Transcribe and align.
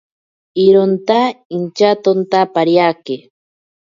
Ironta 0.65 1.19
intyatonta 1.57 2.39
pariake. 2.53 3.15